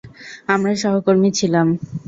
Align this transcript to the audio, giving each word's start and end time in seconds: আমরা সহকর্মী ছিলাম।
আমরা 0.47 0.71
সহকর্মী 0.83 1.29
ছিলাম। 1.39 1.67